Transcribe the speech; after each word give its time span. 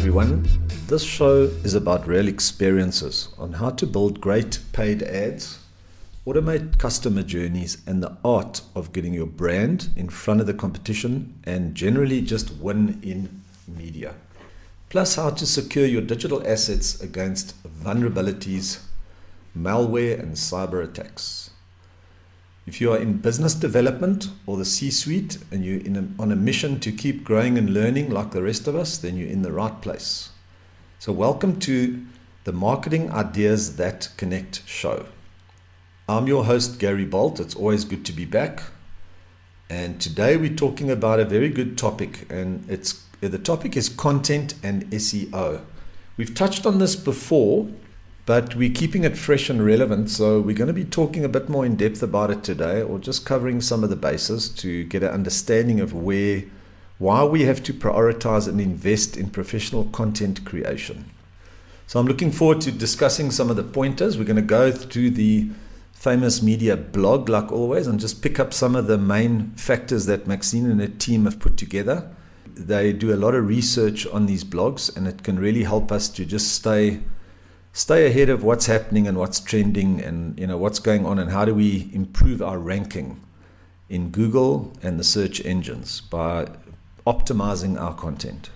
everyone. 0.00 0.48
This 0.86 1.02
show 1.02 1.42
is 1.62 1.74
about 1.74 2.06
real 2.06 2.26
experiences 2.26 3.28
on 3.36 3.52
how 3.52 3.68
to 3.68 3.86
build 3.86 4.18
great 4.18 4.58
paid 4.72 5.02
ads, 5.02 5.58
automate 6.26 6.78
customer 6.78 7.22
journeys, 7.22 7.82
and 7.86 8.02
the 8.02 8.16
art 8.24 8.62
of 8.74 8.94
getting 8.94 9.12
your 9.12 9.26
brand 9.26 9.90
in 9.96 10.08
front 10.08 10.40
of 10.40 10.46
the 10.46 10.54
competition 10.54 11.34
and 11.44 11.74
generally 11.74 12.22
just 12.22 12.50
win 12.54 12.98
in 13.02 13.42
media. 13.68 14.14
Plus, 14.88 15.16
how 15.16 15.28
to 15.28 15.44
secure 15.44 15.84
your 15.84 16.00
digital 16.00 16.42
assets 16.48 16.98
against 17.02 17.62
vulnerabilities, 17.84 18.80
malware, 19.54 20.18
and 20.18 20.32
cyber 20.32 20.82
attacks. 20.82 21.49
If 22.66 22.80
you 22.80 22.92
are 22.92 22.98
in 22.98 23.18
business 23.18 23.54
development 23.54 24.28
or 24.46 24.58
the 24.58 24.66
C 24.66 24.90
suite 24.90 25.38
and 25.50 25.64
you're 25.64 25.80
a, 25.80 26.04
on 26.22 26.30
a 26.30 26.36
mission 26.36 26.78
to 26.80 26.92
keep 26.92 27.24
growing 27.24 27.56
and 27.56 27.72
learning 27.72 28.10
like 28.10 28.32
the 28.32 28.42
rest 28.42 28.68
of 28.68 28.76
us, 28.76 28.98
then 28.98 29.16
you're 29.16 29.28
in 29.28 29.42
the 29.42 29.52
right 29.52 29.80
place. 29.80 30.28
So, 30.98 31.10
welcome 31.10 31.58
to 31.60 32.04
the 32.44 32.52
Marketing 32.52 33.10
Ideas 33.10 33.76
That 33.76 34.10
Connect 34.18 34.62
show. 34.66 35.06
I'm 36.06 36.26
your 36.26 36.44
host, 36.44 36.78
Gary 36.78 37.06
Bolt. 37.06 37.40
It's 37.40 37.54
always 37.54 37.86
good 37.86 38.04
to 38.04 38.12
be 38.12 38.26
back. 38.26 38.62
And 39.70 39.98
today 39.98 40.36
we're 40.36 40.54
talking 40.54 40.90
about 40.90 41.18
a 41.18 41.24
very 41.24 41.48
good 41.48 41.78
topic, 41.78 42.30
and 42.30 42.68
it's 42.68 43.04
the 43.20 43.38
topic 43.38 43.74
is 43.76 43.88
content 43.88 44.54
and 44.62 44.84
SEO. 44.90 45.62
We've 46.18 46.34
touched 46.34 46.66
on 46.66 46.78
this 46.78 46.94
before 46.94 47.68
but 48.30 48.54
we're 48.54 48.70
keeping 48.70 49.02
it 49.02 49.18
fresh 49.18 49.50
and 49.50 49.66
relevant. 49.66 50.08
So 50.08 50.40
we're 50.40 50.54
going 50.54 50.68
to 50.68 50.72
be 50.72 50.84
talking 50.84 51.24
a 51.24 51.28
bit 51.28 51.48
more 51.48 51.66
in 51.66 51.74
depth 51.74 52.00
about 52.00 52.30
it 52.30 52.44
today, 52.44 52.80
or 52.80 53.00
just 53.00 53.26
covering 53.26 53.60
some 53.60 53.82
of 53.82 53.90
the 53.90 53.96
bases 53.96 54.48
to 54.50 54.84
get 54.84 55.02
an 55.02 55.10
understanding 55.10 55.80
of 55.80 55.92
where, 55.92 56.44
why 56.98 57.24
we 57.24 57.42
have 57.42 57.60
to 57.64 57.74
prioritize 57.74 58.46
and 58.46 58.60
invest 58.60 59.16
in 59.16 59.30
professional 59.30 59.86
content 59.86 60.44
creation. 60.44 61.10
So 61.88 61.98
I'm 61.98 62.06
looking 62.06 62.30
forward 62.30 62.60
to 62.60 62.70
discussing 62.70 63.32
some 63.32 63.50
of 63.50 63.56
the 63.56 63.64
pointers. 63.64 64.16
We're 64.16 64.22
going 64.22 64.36
to 64.36 64.42
go 64.42 64.70
through 64.70 65.10
the 65.10 65.50
famous 65.92 66.40
media 66.40 66.76
blog, 66.76 67.28
like 67.28 67.50
always, 67.50 67.88
and 67.88 67.98
just 67.98 68.22
pick 68.22 68.38
up 68.38 68.54
some 68.54 68.76
of 68.76 68.86
the 68.86 68.96
main 68.96 69.50
factors 69.56 70.06
that 70.06 70.28
Maxine 70.28 70.70
and 70.70 70.80
her 70.80 70.86
team 70.86 71.24
have 71.24 71.40
put 71.40 71.56
together. 71.56 72.08
They 72.54 72.92
do 72.92 73.12
a 73.12 73.18
lot 73.18 73.34
of 73.34 73.48
research 73.48 74.06
on 74.06 74.26
these 74.26 74.44
blogs, 74.44 74.96
and 74.96 75.08
it 75.08 75.24
can 75.24 75.36
really 75.36 75.64
help 75.64 75.90
us 75.90 76.08
to 76.10 76.24
just 76.24 76.52
stay 76.52 77.00
stay 77.72 78.06
ahead 78.06 78.28
of 78.28 78.42
what's 78.42 78.66
happening 78.66 79.06
and 79.06 79.18
what's 79.18 79.40
trending 79.40 80.00
and 80.00 80.38
you 80.38 80.46
know 80.46 80.56
what's 80.56 80.78
going 80.78 81.06
on 81.06 81.18
and 81.18 81.30
how 81.30 81.44
do 81.44 81.54
we 81.54 81.90
improve 81.92 82.42
our 82.42 82.58
ranking 82.58 83.20
in 83.88 84.10
Google 84.10 84.72
and 84.82 84.98
the 84.98 85.04
search 85.04 85.44
engines 85.44 86.00
by 86.00 86.48
optimizing 87.06 87.80
our 87.80 87.94
content. 87.94 88.50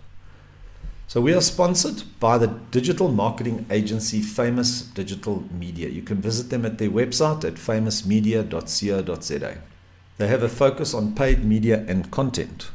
So 1.06 1.20
we 1.20 1.34
are 1.34 1.40
sponsored 1.40 2.02
by 2.18 2.38
the 2.38 2.46
digital 2.46 3.10
marketing 3.10 3.66
agency 3.70 4.22
Famous 4.22 4.82
Digital 4.82 5.44
Media. 5.52 5.88
You 5.88 6.02
can 6.02 6.20
visit 6.20 6.50
them 6.50 6.64
at 6.64 6.78
their 6.78 6.90
website 6.90 7.44
at 7.44 7.54
famousmedia.co.za. 7.54 9.58
They 10.16 10.28
have 10.28 10.42
a 10.42 10.48
focus 10.48 10.94
on 10.94 11.14
paid 11.14 11.44
media 11.44 11.84
and 11.86 12.10
content. 12.10 12.70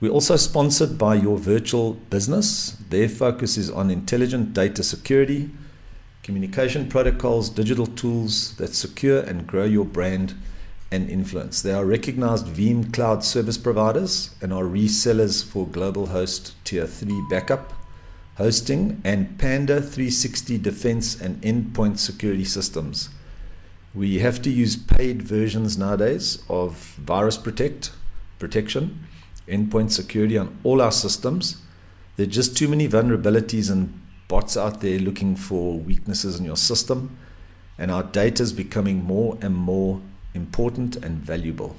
We're 0.00 0.12
also 0.12 0.36
sponsored 0.36 0.96
by 0.96 1.16
Your 1.16 1.36
Virtual 1.36 1.92
Business. 1.92 2.74
Their 2.88 3.06
focus 3.06 3.58
is 3.58 3.68
on 3.68 3.90
intelligent 3.90 4.54
data 4.54 4.82
security, 4.82 5.50
communication 6.22 6.88
protocols, 6.88 7.50
digital 7.50 7.86
tools 7.86 8.56
that 8.56 8.74
secure 8.74 9.20
and 9.20 9.46
grow 9.46 9.64
your 9.64 9.84
brand 9.84 10.32
and 10.90 11.10
influence. 11.10 11.60
They 11.60 11.72
are 11.72 11.84
recognized 11.84 12.46
Veeam 12.46 12.94
cloud 12.94 13.22
service 13.24 13.58
providers 13.58 14.30
and 14.40 14.54
are 14.54 14.62
resellers 14.62 15.44
for 15.44 15.66
Global 15.66 16.06
Host 16.06 16.54
Tier 16.64 16.86
3 16.86 17.26
backup, 17.28 17.74
hosting, 18.36 19.02
and 19.04 19.38
Panda 19.38 19.82
360 19.82 20.56
defense 20.56 21.20
and 21.20 21.42
endpoint 21.42 21.98
security 21.98 22.46
systems. 22.46 23.10
We 23.94 24.20
have 24.20 24.40
to 24.42 24.50
use 24.50 24.76
paid 24.76 25.20
versions 25.20 25.76
nowadays 25.76 26.42
of 26.48 26.78
Virus 26.96 27.36
Protect 27.36 27.90
protection 28.38 29.06
endpoint 29.50 29.90
security 29.90 30.38
on 30.38 30.58
all 30.64 30.80
our 30.80 30.92
systems. 30.92 31.60
There 32.16 32.26
are 32.26 32.30
just 32.30 32.56
too 32.56 32.68
many 32.68 32.88
vulnerabilities 32.88 33.70
and 33.70 34.00
bots 34.28 34.56
out 34.56 34.80
there 34.80 34.98
looking 34.98 35.36
for 35.36 35.78
weaknesses 35.78 36.38
in 36.38 36.44
your 36.44 36.56
system, 36.56 37.16
and 37.78 37.90
our 37.90 38.02
data 38.02 38.42
is 38.42 38.52
becoming 38.52 39.04
more 39.04 39.36
and 39.40 39.54
more 39.54 40.00
important 40.34 40.96
and 40.96 41.18
valuable. 41.18 41.76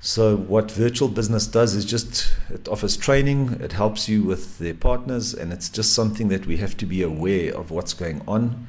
So, 0.00 0.36
what 0.36 0.70
virtual 0.70 1.08
business 1.08 1.46
does 1.46 1.74
is 1.74 1.84
just 1.84 2.32
it 2.50 2.68
offers 2.68 2.96
training, 2.96 3.58
it 3.60 3.72
helps 3.72 4.08
you 4.08 4.22
with 4.22 4.58
their 4.58 4.74
partners, 4.74 5.34
and 5.34 5.52
it's 5.52 5.68
just 5.68 5.92
something 5.92 6.28
that 6.28 6.46
we 6.46 6.56
have 6.58 6.76
to 6.78 6.86
be 6.86 7.02
aware 7.02 7.52
of 7.54 7.70
what's 7.70 7.94
going 7.94 8.22
on 8.26 8.66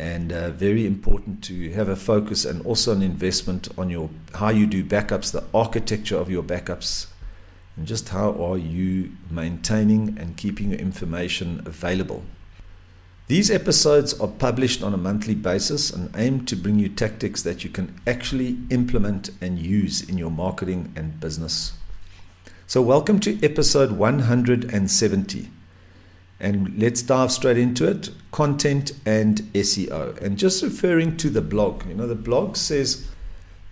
and 0.00 0.32
uh, 0.32 0.50
very 0.50 0.86
important 0.86 1.44
to 1.44 1.70
have 1.72 1.88
a 1.90 1.96
focus 1.96 2.46
and 2.46 2.64
also 2.64 2.90
an 2.92 3.02
investment 3.02 3.68
on 3.76 3.90
your 3.90 4.08
how 4.34 4.48
you 4.48 4.66
do 4.66 4.82
backups, 4.82 5.30
the 5.30 5.44
architecture 5.52 6.16
of 6.16 6.30
your 6.30 6.42
backups, 6.42 7.06
and 7.80 7.88
just 7.88 8.10
how 8.10 8.32
are 8.32 8.58
you 8.58 9.10
maintaining 9.30 10.18
and 10.18 10.36
keeping 10.36 10.68
your 10.68 10.78
information 10.78 11.62
available. 11.64 12.22
These 13.26 13.50
episodes 13.50 14.12
are 14.20 14.28
published 14.28 14.82
on 14.82 14.92
a 14.92 14.98
monthly 14.98 15.34
basis 15.34 15.90
and 15.90 16.14
aim 16.14 16.44
to 16.44 16.56
bring 16.56 16.78
you 16.78 16.90
tactics 16.90 17.40
that 17.40 17.64
you 17.64 17.70
can 17.70 17.98
actually 18.06 18.58
implement 18.68 19.30
and 19.40 19.58
use 19.58 20.06
in 20.06 20.18
your 20.18 20.30
marketing 20.30 20.92
and 20.94 21.18
business. 21.20 21.72
So, 22.66 22.82
welcome 22.82 23.18
to 23.20 23.42
episode 23.42 23.92
170. 23.92 25.48
And 26.38 26.78
let's 26.78 27.00
dive 27.00 27.32
straight 27.32 27.56
into 27.56 27.88
it 27.88 28.10
content 28.30 28.92
and 29.06 29.40
SEO. 29.54 30.20
And 30.20 30.36
just 30.36 30.62
referring 30.62 31.16
to 31.16 31.30
the 31.30 31.40
blog, 31.40 31.86
you 31.86 31.94
know, 31.94 32.06
the 32.06 32.14
blog 32.14 32.58
says 32.58 33.08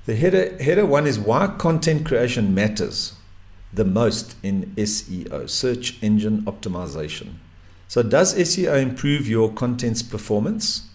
the 0.06 0.16
header, 0.16 0.56
header 0.62 0.86
one 0.86 1.06
is 1.06 1.18
why 1.18 1.48
content 1.58 2.06
creation 2.06 2.54
matters 2.54 3.12
the 3.72 3.84
most 3.84 4.36
in 4.42 4.72
SEO, 4.76 5.48
search 5.48 6.02
engine 6.02 6.42
optimization. 6.42 7.34
So, 7.86 8.02
does 8.02 8.34
SEO 8.34 8.80
improve 8.80 9.28
your 9.28 9.52
content's 9.52 10.02
performance? 10.02 10.88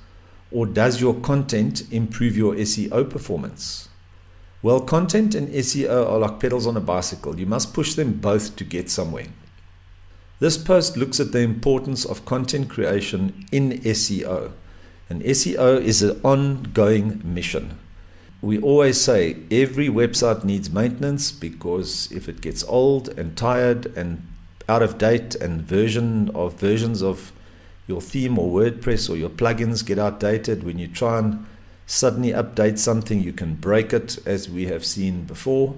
Or 0.52 0.68
does 0.68 1.02
your 1.02 1.16
content 1.16 1.92
improve 1.92 2.38
your 2.38 2.54
SEO 2.54 3.10
performance? 3.10 3.90
Well, 4.62 4.80
content 4.82 5.34
and 5.34 5.50
SEO 5.50 6.08
are 6.08 6.20
like 6.20 6.40
pedals 6.40 6.68
on 6.68 6.78
a 6.78 6.82
bicycle. 6.82 7.40
You 7.40 7.48
must 7.48 7.74
push 7.74 7.96
them 7.96 8.14
both 8.14 8.56
to 8.58 8.64
get 8.64 8.90
somewhere. 8.90 9.28
This 10.40 10.58
post 10.58 10.96
looks 10.96 11.20
at 11.20 11.32
the 11.32 11.40
importance 11.40 12.06
of 12.06 12.26
content 12.26 12.70
creation 12.70 13.46
in 13.52 13.80
SEO. 13.82 14.52
And 15.10 15.22
SEO 15.24 15.82
is 15.82 16.04
an 16.04 16.20
ongoing 16.24 17.22
mission. 17.24 17.80
We 18.44 18.60
always 18.60 19.00
say 19.00 19.38
every 19.50 19.88
website 19.88 20.44
needs 20.44 20.70
maintenance 20.70 21.32
because 21.32 22.12
if 22.12 22.28
it 22.28 22.42
gets 22.42 22.62
old 22.66 23.08
and 23.18 23.38
tired 23.38 23.86
and 23.96 24.22
out 24.68 24.84
of 24.84 24.98
date 24.98 25.34
and 25.36 25.62
version 25.62 26.30
of 26.36 26.56
versions 26.56 27.02
of 27.02 27.32
your 27.88 28.02
theme 28.02 28.38
or 28.38 28.52
WordPress 28.52 29.10
or 29.10 29.16
your 29.16 29.30
plugins 29.30 29.86
get 29.86 29.98
outdated, 29.98 30.64
when 30.64 30.78
you 30.78 30.90
try 30.90 31.20
and 31.20 31.46
suddenly 31.86 32.32
update 32.32 32.80
something, 32.80 33.24
you 33.24 33.32
can 33.32 33.56
break 33.56 33.94
it 33.94 34.18
as 34.28 34.50
we 34.50 34.66
have 34.66 34.84
seen 34.84 35.24
before. 35.24 35.78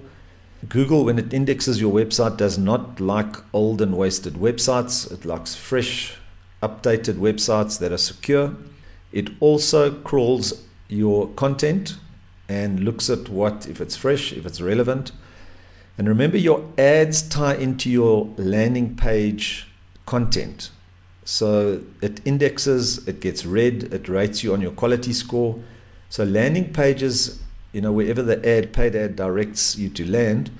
Google, 0.68 1.04
when 1.04 1.20
it 1.20 1.32
indexes 1.32 1.80
your 1.80 1.94
website, 1.94 2.36
does 2.36 2.58
not 2.58 2.98
like 2.98 3.36
old 3.52 3.80
and 3.80 3.96
wasted 3.96 4.34
websites. 4.34 5.08
It 5.12 5.24
likes 5.24 5.54
fresh, 5.54 6.16
updated 6.60 7.14
websites 7.14 7.78
that 7.78 7.92
are 7.92 7.96
secure. 7.96 8.56
It 9.12 9.30
also 9.38 9.92
crawls 9.92 10.64
your 10.88 11.28
content 11.28 11.98
and 12.48 12.80
looks 12.80 13.10
at 13.10 13.28
what, 13.28 13.66
if 13.66 13.80
it's 13.80 13.96
fresh, 13.96 14.32
if 14.32 14.46
it's 14.46 14.60
relevant. 14.60 15.12
And 15.98 16.08
remember, 16.08 16.36
your 16.36 16.64
ads 16.78 17.22
tie 17.22 17.54
into 17.54 17.90
your 17.90 18.32
landing 18.36 18.96
page 18.96 19.66
content. 20.04 20.70
So 21.24 21.82
it 22.00 22.20
indexes, 22.24 23.06
it 23.08 23.20
gets 23.20 23.44
read, 23.44 23.92
it 23.92 24.08
rates 24.08 24.44
you 24.44 24.52
on 24.52 24.60
your 24.60 24.72
quality 24.72 25.12
score. 25.12 25.58
So 26.08 26.24
landing 26.24 26.72
pages 26.72 27.40
you 27.76 27.82
know, 27.82 27.92
wherever 27.92 28.22
the 28.22 28.38
ad, 28.48 28.72
paid 28.72 28.96
ad 28.96 29.16
directs 29.16 29.76
you 29.76 29.90
to 29.90 30.10
land, 30.10 30.50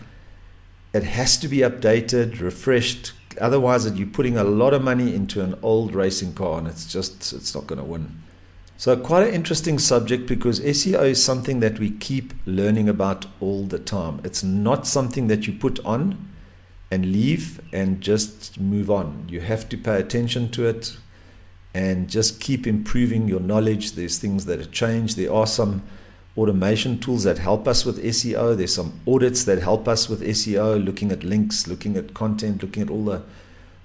it 0.92 1.02
has 1.02 1.38
to 1.38 1.48
be 1.48 1.60
updated, 1.60 2.42
refreshed. 2.42 3.14
Otherwise, 3.40 3.90
you're 3.92 4.06
putting 4.06 4.36
a 4.36 4.44
lot 4.44 4.74
of 4.74 4.84
money 4.84 5.14
into 5.14 5.42
an 5.42 5.58
old 5.62 5.94
racing 5.94 6.34
car, 6.34 6.58
and 6.58 6.68
it's 6.68 6.84
just 6.92 7.32
it's 7.32 7.54
not 7.54 7.66
going 7.66 7.78
to 7.78 7.84
win. 7.86 8.22
So, 8.78 8.94
quite 8.94 9.26
an 9.26 9.34
interesting 9.34 9.78
subject 9.78 10.26
because 10.26 10.60
SEO 10.60 11.02
is 11.04 11.24
something 11.24 11.60
that 11.60 11.78
we 11.78 11.90
keep 11.90 12.34
learning 12.44 12.90
about 12.90 13.24
all 13.40 13.64
the 13.64 13.78
time. 13.78 14.20
It's 14.22 14.42
not 14.42 14.86
something 14.86 15.28
that 15.28 15.46
you 15.46 15.54
put 15.54 15.82
on 15.82 16.28
and 16.90 17.10
leave 17.10 17.60
and 17.72 18.02
just 18.02 18.60
move 18.60 18.90
on. 18.90 19.26
You 19.30 19.40
have 19.40 19.66
to 19.70 19.78
pay 19.78 19.98
attention 19.98 20.50
to 20.50 20.66
it 20.66 20.98
and 21.72 22.08
just 22.08 22.38
keep 22.38 22.66
improving 22.66 23.26
your 23.28 23.40
knowledge. 23.40 23.92
There's 23.92 24.18
things 24.18 24.44
that 24.44 24.58
have 24.58 24.72
changed. 24.72 25.16
There 25.16 25.32
are 25.32 25.46
some 25.46 25.82
automation 26.36 26.98
tools 26.98 27.24
that 27.24 27.38
help 27.38 27.66
us 27.66 27.86
with 27.86 28.04
SEO. 28.04 28.58
There's 28.58 28.74
some 28.74 29.00
audits 29.06 29.44
that 29.44 29.58
help 29.58 29.88
us 29.88 30.10
with 30.10 30.20
SEO, 30.20 30.84
looking 30.84 31.12
at 31.12 31.24
links, 31.24 31.66
looking 31.66 31.96
at 31.96 32.12
content, 32.12 32.62
looking 32.62 32.82
at 32.82 32.90
all 32.90 33.06
the 33.06 33.22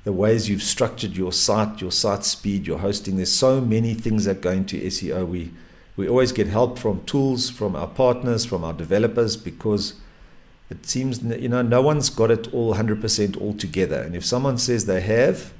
the 0.03 0.13
ways 0.13 0.49
you've 0.49 0.63
structured 0.63 1.15
your 1.15 1.31
site, 1.31 1.81
your 1.81 1.91
site 1.91 2.23
speed, 2.23 2.65
your 2.65 2.79
hosting. 2.79 3.17
There's 3.17 3.31
so 3.31 3.61
many 3.61 3.93
things 3.93 4.25
that 4.25 4.41
go 4.41 4.51
into 4.51 4.79
SEO. 4.79 5.27
We 5.27 5.51
we 5.97 6.07
always 6.07 6.31
get 6.31 6.47
help 6.47 6.79
from 6.79 7.03
tools, 7.03 7.49
from 7.49 7.75
our 7.75 7.87
partners, 7.87 8.45
from 8.45 8.63
our 8.63 8.73
developers, 8.73 9.35
because 9.37 9.95
it 10.69 10.85
seems 10.85 11.21
you 11.21 11.49
know 11.49 11.61
no 11.61 11.81
one's 11.81 12.09
got 12.09 12.31
it 12.31 12.51
all 12.53 12.73
100% 12.75 13.39
all 13.39 13.53
together. 13.53 14.01
And 14.01 14.15
if 14.15 14.25
someone 14.25 14.57
says 14.57 14.85
they 14.85 15.01
have, 15.01 15.53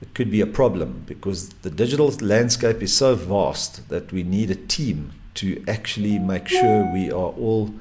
it 0.00 0.14
could 0.14 0.30
be 0.30 0.40
a 0.40 0.46
problem 0.46 1.04
because 1.06 1.50
the 1.62 1.70
digital 1.70 2.08
landscape 2.20 2.80
is 2.82 2.96
so 2.96 3.14
vast 3.14 3.88
that 3.90 4.12
we 4.12 4.22
need 4.22 4.50
a 4.50 4.54
team 4.54 5.12
to 5.34 5.62
actually 5.68 6.18
make 6.18 6.48
sure 6.48 6.90
we 6.92 7.10
are 7.10 7.32
all 7.44 7.74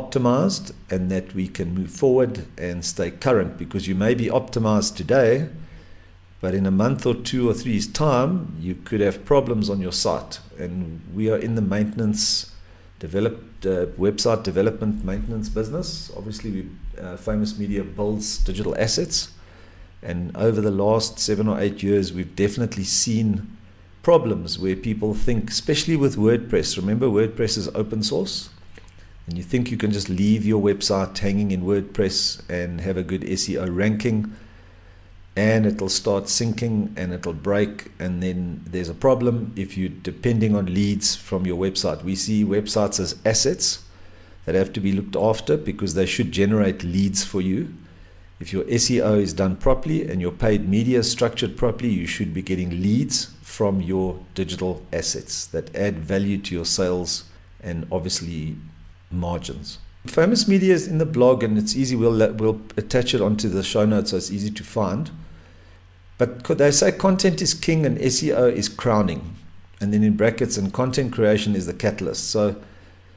optimized 0.00 0.72
and 0.90 1.10
that 1.10 1.34
we 1.34 1.46
can 1.46 1.74
move 1.74 1.90
forward 1.90 2.46
and 2.58 2.84
stay 2.84 3.10
current 3.10 3.56
because 3.56 3.86
you 3.86 3.94
may 3.94 4.12
be 4.12 4.26
optimized 4.26 4.96
today 4.96 5.48
but 6.44 6.52
in 6.54 6.66
a 6.66 6.70
month 6.70 7.06
or 7.06 7.14
two 7.14 7.48
or 7.48 7.54
three's 7.54 7.86
time 7.86 8.54
you 8.60 8.74
could 8.74 9.00
have 9.00 9.24
problems 9.24 9.70
on 9.70 9.80
your 9.80 9.92
site. 9.92 10.40
And 10.58 11.00
we 11.14 11.30
are 11.30 11.38
in 11.38 11.54
the 11.54 11.62
maintenance 11.62 12.52
developed 12.98 13.64
uh, 13.64 13.86
website 14.06 14.42
development 14.42 15.04
maintenance 15.04 15.48
business. 15.48 16.12
Obviously 16.16 16.50
we 16.50 16.68
uh, 17.00 17.16
famous 17.16 17.56
media 17.58 17.82
builds 17.82 18.38
digital 18.38 18.76
assets. 18.78 19.32
And 20.02 20.36
over 20.36 20.60
the 20.60 20.70
last 20.70 21.18
7 21.18 21.48
or 21.48 21.58
8 21.58 21.82
years 21.82 22.12
we've 22.12 22.36
definitely 22.36 22.84
seen 22.84 23.56
problems 24.02 24.58
where 24.58 24.76
people 24.76 25.14
think 25.14 25.50
especially 25.50 25.96
with 25.96 26.16
WordPress. 26.16 26.76
Remember 26.76 27.06
WordPress 27.06 27.56
is 27.56 27.68
open 27.68 28.02
source 28.02 28.50
and 29.26 29.38
you 29.38 29.42
think 29.42 29.70
you 29.70 29.76
can 29.76 29.90
just 29.90 30.08
leave 30.08 30.44
your 30.44 30.62
website 30.62 31.16
hanging 31.16 31.50
in 31.50 31.62
WordPress 31.62 32.48
and 32.50 32.80
have 32.80 32.96
a 32.96 33.02
good 33.02 33.22
SEO 33.22 33.74
ranking, 33.74 34.34
and 35.36 35.66
it'll 35.66 35.88
start 35.88 36.28
sinking 36.28 36.92
and 36.96 37.12
it'll 37.12 37.32
break, 37.32 37.90
and 37.98 38.22
then 38.22 38.62
there's 38.66 38.88
a 38.88 38.94
problem 38.94 39.52
if 39.56 39.76
you're 39.76 39.88
depending 39.88 40.54
on 40.54 40.66
leads 40.66 41.16
from 41.16 41.46
your 41.46 41.56
website. 41.56 42.04
We 42.04 42.14
see 42.14 42.44
websites 42.44 43.00
as 43.00 43.16
assets 43.24 43.84
that 44.44 44.54
have 44.54 44.72
to 44.74 44.80
be 44.80 44.92
looked 44.92 45.16
after 45.16 45.56
because 45.56 45.94
they 45.94 46.06
should 46.06 46.30
generate 46.30 46.84
leads 46.84 47.24
for 47.24 47.40
you. 47.40 47.72
If 48.40 48.52
your 48.52 48.64
SEO 48.64 49.20
is 49.20 49.32
done 49.32 49.56
properly 49.56 50.06
and 50.06 50.20
your 50.20 50.32
paid 50.32 50.68
media 50.68 50.98
is 50.98 51.10
structured 51.10 51.56
properly, 51.56 51.88
you 51.88 52.06
should 52.06 52.34
be 52.34 52.42
getting 52.42 52.82
leads 52.82 53.30
from 53.40 53.80
your 53.80 54.20
digital 54.34 54.84
assets 54.92 55.46
that 55.46 55.74
add 55.74 55.98
value 55.98 56.38
to 56.38 56.54
your 56.54 56.66
sales 56.66 57.24
and 57.62 57.86
obviously 57.90 58.56
margins. 59.10 59.78
Famous 60.06 60.46
Media 60.46 60.74
is 60.74 60.86
in 60.86 60.98
the 60.98 61.06
blog, 61.06 61.42
and 61.42 61.56
it's 61.56 61.74
easy. 61.74 61.96
We'll 61.96 62.32
we'll 62.34 62.60
attach 62.76 63.14
it 63.14 63.22
onto 63.22 63.48
the 63.48 63.62
show 63.62 63.86
notes, 63.86 64.10
so 64.10 64.18
it's 64.18 64.30
easy 64.30 64.50
to 64.50 64.62
find. 64.62 65.10
But 66.18 66.44
they 66.44 66.70
say 66.70 66.92
content 66.92 67.40
is 67.40 67.54
king 67.54 67.86
and 67.86 67.98
SEO 67.98 68.52
is 68.52 68.68
crowning, 68.68 69.36
and 69.80 69.92
then 69.92 70.04
in 70.04 70.16
brackets, 70.16 70.58
and 70.58 70.72
content 70.72 71.12
creation 71.12 71.56
is 71.56 71.66
the 71.66 71.72
catalyst. 71.72 72.30
So 72.30 72.56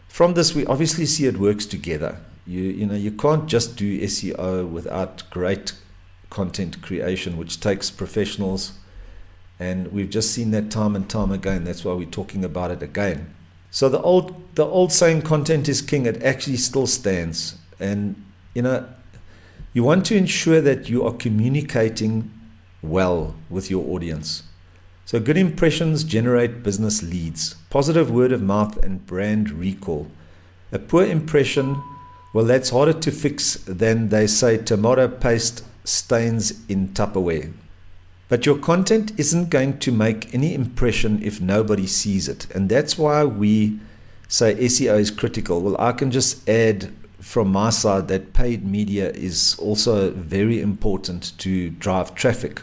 from 0.08 0.34
this, 0.34 0.56
we 0.56 0.66
obviously 0.66 1.06
see 1.06 1.26
it 1.26 1.38
works 1.38 1.66
together. 1.66 2.20
You 2.46 2.62
you 2.64 2.86
know 2.86 2.96
you 2.96 3.12
can't 3.12 3.48
just 3.48 3.76
do 3.76 4.00
SEO 4.02 4.70
without 4.70 5.30
great 5.30 5.74
content 6.30 6.82
creation, 6.82 7.38
which 7.38 7.60
takes 7.60 7.92
professionals, 7.92 8.74
and 9.60 9.90
we've 9.90 10.10
just 10.10 10.32
seen 10.32 10.52
that 10.52 10.72
time 10.72 10.96
and 10.96 11.10
time 11.10 11.32
again. 11.32 11.66
That's 11.66 11.84
why 11.84 11.94
we're 11.94 12.06
talking 12.06 12.46
about 12.46 12.72
it 12.72 12.82
again. 12.82 13.34
So 13.78 13.90
the 13.90 14.02
old 14.02 14.34
the 14.56 14.66
old 14.66 14.92
saying 14.92 15.22
content 15.22 15.70
is 15.70 15.84
king 15.84 16.08
it 16.08 16.24
actually 16.24 16.58
still 16.58 16.88
stands 16.88 17.60
and 17.80 18.16
you 18.56 18.64
know 18.64 18.90
you 19.72 19.84
want 19.84 20.04
to 20.08 20.18
ensure 20.18 20.62
that 20.62 20.90
you 20.90 21.06
are 21.06 21.14
communicating 21.14 22.32
well 22.82 23.36
with 23.52 23.70
your 23.70 23.88
audience. 23.94 24.42
So 25.06 25.20
good 25.20 25.38
impressions 25.38 26.04
generate 26.04 26.64
business 26.64 27.04
leads, 27.04 27.54
positive 27.70 28.10
word 28.10 28.32
of 28.32 28.42
mouth 28.42 28.84
and 28.84 29.06
brand 29.06 29.52
recall. 29.52 30.08
A 30.72 30.80
poor 30.80 31.06
impression, 31.06 31.80
well 32.34 32.46
that's 32.46 32.72
harder 32.72 32.94
to 32.94 33.12
fix 33.12 33.58
than 33.66 34.10
they 34.10 34.26
say 34.26 34.58
tomato 34.58 35.08
paste 35.08 35.64
stains 35.84 36.66
in 36.68 36.88
Tupperware. 36.96 37.54
But 38.30 38.46
your 38.46 38.58
content 38.58 39.14
isn't 39.18 39.50
going 39.50 39.80
to 39.80 39.92
make 39.92 40.34
any 40.34 40.54
impression 40.54 41.22
if 41.24 41.40
nobody 41.40 41.88
sees 41.88 42.28
it. 42.28 42.48
And 42.54 42.68
that's 42.68 42.98
why 42.98 43.24
we 43.24 43.80
say 44.28 44.56
SEO 44.56 45.00
is 45.00 45.12
critical. 45.12 45.62
Well, 45.62 45.78
I 45.80 45.94
can 45.94 46.12
just 46.12 46.48
add 46.50 46.92
from 47.22 47.50
my 47.52 47.70
side 47.70 48.08
that 48.10 48.34
paid 48.34 48.66
media 48.66 49.12
is 49.12 49.56
also 49.60 50.12
very 50.12 50.62
important 50.62 51.38
to 51.40 51.70
drive 51.70 52.16
traffic 52.16 52.62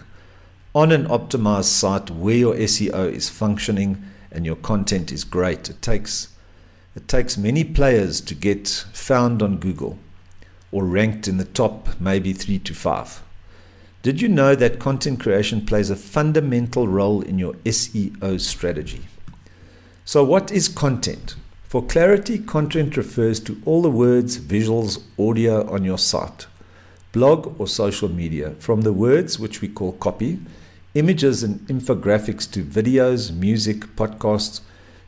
on 0.74 0.92
an 0.92 1.06
optimized 1.06 1.64
site 1.64 2.10
where 2.10 2.36
your 2.36 2.54
SEO 2.54 3.10
is 3.12 3.28
functioning 3.28 4.02
and 4.30 4.44
your 4.44 4.56
content 4.56 5.12
is 5.12 5.24
great. 5.24 5.70
It 5.70 5.80
takes 5.80 6.28
it 6.96 7.08
takes 7.08 7.36
many 7.36 7.64
players 7.64 8.20
to 8.20 8.34
get 8.36 8.68
found 8.92 9.42
on 9.42 9.58
Google 9.58 9.98
or 10.70 10.84
ranked 10.84 11.26
in 11.26 11.38
the 11.38 11.44
top 11.44 11.88
maybe 11.98 12.32
3 12.32 12.60
to 12.60 12.74
5. 12.74 13.23
Did 14.04 14.20
you 14.20 14.28
know 14.28 14.54
that 14.54 14.80
content 14.80 15.18
creation 15.18 15.64
plays 15.64 15.88
a 15.88 15.96
fundamental 15.96 16.86
role 16.86 17.22
in 17.22 17.38
your 17.38 17.54
SEO 17.64 18.38
strategy? 18.38 19.00
So, 20.04 20.22
what 20.22 20.52
is 20.52 20.68
content? 20.68 21.36
For 21.62 21.82
clarity, 21.82 22.38
content 22.38 22.98
refers 22.98 23.40
to 23.40 23.58
all 23.64 23.80
the 23.80 23.88
words, 23.88 24.38
visuals, 24.38 25.02
audio 25.18 25.66
on 25.72 25.84
your 25.84 25.96
site, 25.96 26.46
blog, 27.12 27.58
or 27.58 27.66
social 27.66 28.10
media, 28.10 28.50
from 28.58 28.82
the 28.82 28.92
words, 28.92 29.38
which 29.38 29.62
we 29.62 29.68
call 29.68 29.92
copy, 29.92 30.38
images 30.92 31.42
and 31.42 31.60
infographics 31.60 32.44
to 32.52 32.62
videos, 32.62 33.34
music, 33.34 33.86
podcasts. 33.96 34.60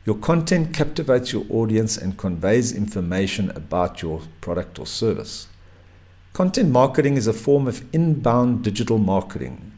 Your 0.07 0.15
content 0.15 0.73
captivates 0.73 1.31
your 1.31 1.45
audience 1.51 1.97
and 1.97 2.17
conveys 2.17 2.71
information 2.71 3.51
about 3.51 4.01
your 4.01 4.21
product 4.41 4.79
or 4.79 4.87
service. 4.87 5.47
Content 6.37 6.69
marketing 6.69 7.17
is 7.17 7.25
a 7.25 7.33
form 7.33 7.67
of 7.67 7.83
inbound 7.95 8.63
digital 8.63 8.99
marketing. 8.99 9.71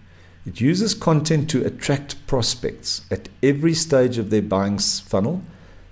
It 0.45 0.59
uses 0.59 0.93
content 0.93 1.49
to 1.51 1.65
attract 1.65 2.27
prospects 2.27 3.05
at 3.09 3.29
every 3.41 3.73
stage 3.73 4.17
of 4.17 4.29
their 4.29 4.41
buying 4.41 4.77
funnel 4.77 5.41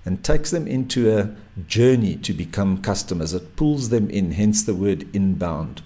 and 0.04 0.22
takes 0.22 0.50
them 0.50 0.66
into 0.66 1.10
a 1.10 1.34
journey 1.66 2.16
to 2.16 2.34
become 2.34 2.82
customers. 2.82 3.32
It 3.32 3.56
pulls 3.56 3.88
them 3.88 4.10
in, 4.10 4.32
hence 4.32 4.62
the 4.62 4.74
word 4.74 5.08
inbound. 5.16 5.80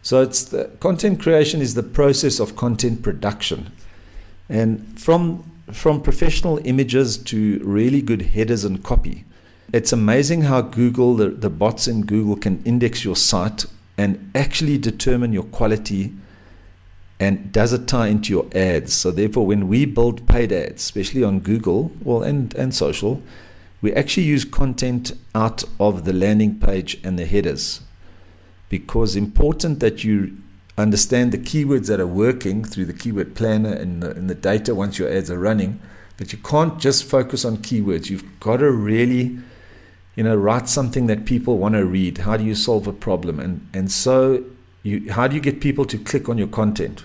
So 0.00 0.22
it's 0.22 0.42
the 0.42 0.70
content 0.80 1.20
creation 1.20 1.60
is 1.60 1.74
the 1.74 1.82
process 1.82 2.40
of 2.40 2.56
content 2.56 3.02
production. 3.02 3.72
And 4.48 4.98
from 4.98 5.44
from 5.70 6.00
professional 6.00 6.60
images 6.64 7.18
to 7.24 7.60
really 7.62 8.00
good 8.00 8.22
headers 8.22 8.64
and 8.64 8.82
copy. 8.82 9.26
It's 9.70 9.92
amazing 9.92 10.44
how 10.44 10.62
Google, 10.62 11.14
the, 11.14 11.28
the 11.28 11.50
bots 11.50 11.86
in 11.86 12.06
Google 12.06 12.36
can 12.36 12.62
index 12.64 13.04
your 13.04 13.14
site 13.16 13.66
and 13.98 14.30
actually 14.34 14.78
determine 14.78 15.32
your 15.32 15.42
quality 15.42 16.14
and 17.20 17.52
does 17.52 17.72
it 17.72 17.88
tie 17.88 18.06
into 18.06 18.32
your 18.32 18.46
ads. 18.54 18.94
So 18.94 19.10
therefore 19.10 19.44
when 19.44 19.68
we 19.68 19.84
build 19.84 20.26
paid 20.26 20.52
ads 20.52 20.82
especially 20.82 21.24
on 21.24 21.40
google 21.40 21.90
well 22.02 22.22
and, 22.22 22.54
and 22.54 22.74
social 22.74 23.20
we 23.82 23.92
actually 23.92 24.24
use 24.24 24.44
content 24.44 25.12
out 25.34 25.64
of 25.78 26.04
the 26.04 26.12
landing 26.12 26.58
page 26.58 27.00
and 27.04 27.18
the 27.18 27.26
headers. 27.26 27.80
Because 28.68 29.16
important 29.16 29.80
that 29.80 30.02
you 30.04 30.36
understand 30.76 31.32
the 31.32 31.38
keywords 31.38 31.88
that 31.88 32.00
are 32.00 32.06
working 32.06 32.64
through 32.64 32.84
the 32.86 32.92
keyword 32.92 33.34
planner 33.34 33.72
and 33.72 34.02
the, 34.02 34.10
and 34.12 34.30
the 34.30 34.34
data 34.34 34.74
once 34.74 34.98
your 34.98 35.10
ads 35.10 35.30
are 35.30 35.38
running 35.38 35.80
but 36.18 36.32
you 36.32 36.38
can't 36.38 36.78
just 36.78 37.04
focus 37.04 37.44
on 37.44 37.58
keywords. 37.58 38.10
You've 38.10 38.40
got 38.40 38.58
to 38.58 38.70
really 38.70 39.38
you 40.18 40.24
know, 40.24 40.34
write 40.34 40.68
something 40.68 41.06
that 41.06 41.24
people 41.26 41.58
want 41.58 41.76
to 41.76 41.84
read. 41.84 42.18
How 42.18 42.36
do 42.36 42.42
you 42.42 42.56
solve 42.56 42.88
a 42.88 42.92
problem? 42.92 43.38
And 43.38 43.68
and 43.72 43.88
so 43.88 44.42
you 44.82 45.12
how 45.12 45.28
do 45.28 45.36
you 45.36 45.40
get 45.40 45.60
people 45.60 45.84
to 45.84 45.96
click 45.96 46.28
on 46.28 46.36
your 46.36 46.48
content? 46.48 47.04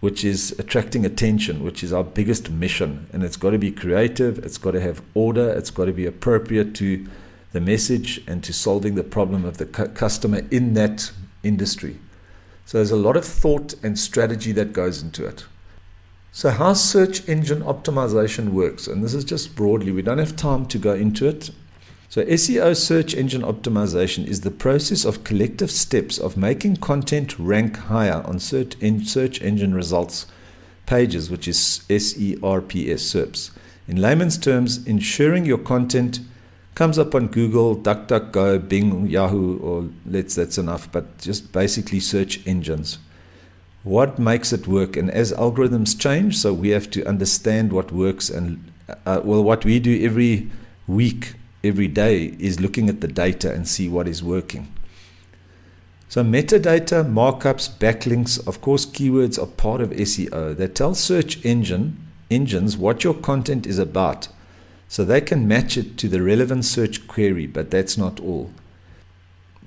Which 0.00 0.24
is 0.24 0.50
attracting 0.58 1.06
attention, 1.06 1.62
which 1.62 1.84
is 1.84 1.92
our 1.92 2.02
biggest 2.02 2.50
mission. 2.50 3.06
And 3.12 3.22
it's 3.22 3.36
got 3.36 3.50
to 3.50 3.58
be 3.58 3.70
creative, 3.70 4.40
it's 4.40 4.58
got 4.58 4.72
to 4.72 4.80
have 4.80 5.02
order, 5.14 5.50
it's 5.50 5.70
got 5.70 5.84
to 5.84 5.92
be 5.92 6.04
appropriate 6.04 6.74
to 6.76 7.06
the 7.52 7.60
message 7.60 8.20
and 8.26 8.42
to 8.42 8.52
solving 8.52 8.96
the 8.96 9.04
problem 9.04 9.44
of 9.44 9.58
the 9.58 9.66
cu- 9.66 9.90
customer 9.90 10.40
in 10.50 10.74
that 10.74 11.12
industry. 11.44 11.96
So 12.66 12.78
there's 12.78 12.90
a 12.90 12.96
lot 12.96 13.16
of 13.16 13.24
thought 13.24 13.74
and 13.84 13.96
strategy 13.96 14.50
that 14.52 14.72
goes 14.72 15.00
into 15.00 15.24
it. 15.26 15.44
So, 16.32 16.50
how 16.50 16.72
search 16.72 17.28
engine 17.28 17.60
optimization 17.60 18.48
works, 18.48 18.88
and 18.88 19.04
this 19.04 19.14
is 19.14 19.24
just 19.24 19.54
broadly, 19.54 19.92
we 19.92 20.02
don't 20.02 20.18
have 20.18 20.34
time 20.34 20.66
to 20.66 20.78
go 20.78 20.94
into 20.94 21.28
it. 21.28 21.50
So, 22.10 22.24
SEO 22.24 22.76
search 22.76 23.14
engine 23.14 23.42
optimization 23.42 24.26
is 24.26 24.40
the 24.40 24.50
process 24.50 25.04
of 25.04 25.22
collective 25.22 25.70
steps 25.70 26.18
of 26.18 26.36
making 26.36 26.78
content 26.78 27.38
rank 27.38 27.76
higher 27.76 28.20
on 28.26 28.40
search, 28.40 28.74
search 29.04 29.40
engine 29.40 29.76
results 29.76 30.26
pages, 30.86 31.30
which 31.30 31.46
is 31.46 31.84
SERPS, 31.88 32.98
SERPs. 32.98 33.52
In 33.86 34.02
layman's 34.02 34.38
terms, 34.38 34.84
ensuring 34.88 35.44
your 35.44 35.58
content 35.58 36.18
comes 36.74 36.98
up 36.98 37.14
on 37.14 37.28
Google, 37.28 37.76
DuckDuckGo, 37.76 38.68
Bing, 38.68 39.06
Yahoo, 39.06 39.60
or 39.60 39.88
let's 40.04 40.34
that's 40.34 40.58
enough, 40.58 40.90
but 40.90 41.16
just 41.18 41.52
basically 41.52 42.00
search 42.00 42.44
engines. 42.44 42.98
what 43.84 44.18
makes 44.18 44.52
it 44.52 44.66
work. 44.66 44.96
And 44.96 45.10
as 45.10 45.32
algorithms 45.34 45.96
change, 45.96 46.36
so 46.38 46.52
we 46.52 46.70
have 46.70 46.90
to 46.90 47.06
understand 47.06 47.72
what 47.72 47.92
works. 47.92 48.28
And 48.28 48.72
uh, 49.06 49.20
well, 49.22 49.44
what 49.44 49.64
we 49.64 49.78
do 49.78 50.04
every 50.04 50.50
week, 50.88 51.34
every 51.62 51.88
day, 51.88 52.36
is 52.38 52.60
looking 52.60 52.88
at 52.88 53.00
the 53.00 53.08
data 53.08 53.52
and 53.52 53.68
see 53.68 53.88
what 53.88 54.08
is 54.08 54.22
working. 54.22 54.72
So, 56.08 56.24
metadata, 56.24 57.04
markups, 57.04 57.70
backlinks, 57.78 58.44
of 58.46 58.60
course, 58.60 58.84
keywords 58.84 59.40
are 59.40 59.46
part 59.46 59.80
of 59.80 59.90
SEO. 59.90 60.56
They 60.56 60.66
tell 60.66 60.94
search 60.94 61.44
engine 61.44 61.96
engines 62.30 62.76
what 62.76 63.04
your 63.04 63.14
content 63.14 63.66
is 63.66 63.78
about. 63.78 64.28
So 64.88 65.04
they 65.04 65.20
can 65.20 65.46
match 65.46 65.76
it 65.76 65.96
to 65.98 66.08
the 66.08 66.22
relevant 66.22 66.64
search 66.64 67.06
query, 67.06 67.46
but 67.46 67.70
that's 67.70 67.96
not 67.96 68.18
all. 68.20 68.50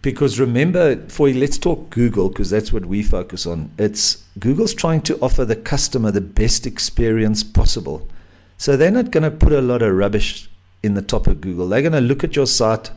Because 0.01 0.37
remember, 0.39 0.97
for 1.07 1.29
let's 1.29 1.57
talk 1.57 1.89
Google 1.89 2.27
because 2.27 2.49
that's 2.49 2.73
what 2.73 2.85
we 2.85 3.03
focus 3.03 3.45
on. 3.45 3.71
It's 3.77 4.25
Google's 4.37 4.73
trying 4.73 5.01
to 5.03 5.17
offer 5.21 5.45
the 5.45 5.55
customer 5.55 6.11
the 6.11 6.19
best 6.19 6.67
experience 6.67 7.41
possible. 7.41 8.09
So 8.57 8.75
they're 8.75 8.91
not 8.91 9.11
going 9.11 9.23
to 9.23 9.31
put 9.31 9.53
a 9.53 9.61
lot 9.61 9.81
of 9.81 9.95
rubbish 9.95 10.49
in 10.83 10.93
the 10.93 11.01
top 11.01 11.25
of 11.27 11.41
Google. 11.41 11.67
They're 11.67 11.81
going 11.81 11.93
to 11.93 12.01
look 12.01 12.23
at 12.23 12.35
your 12.35 12.45
site, 12.45 12.91